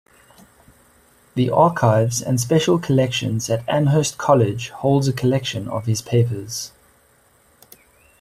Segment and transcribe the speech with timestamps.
[1.35, 6.71] The Archives and Special Collections at Amherst College holds a collection of his papers.